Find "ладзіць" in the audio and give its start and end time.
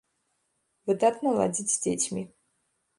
1.39-1.69